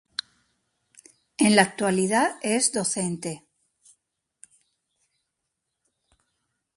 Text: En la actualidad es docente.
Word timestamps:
En 1.37 1.55
la 1.55 1.61
actualidad 1.61 2.37
es 2.41 2.73
docente. 2.73 3.45